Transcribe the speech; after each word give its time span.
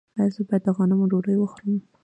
ایا 0.17 0.25
زه 0.35 0.41
باید 0.47 0.61
د 0.65 0.67
غنمو 0.77 1.09
ډوډۍ 1.11 1.35
وخورم؟ 1.39 1.77